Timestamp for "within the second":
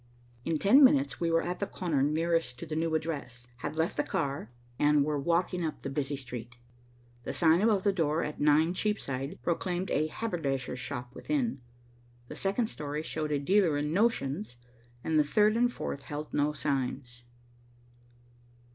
11.13-12.65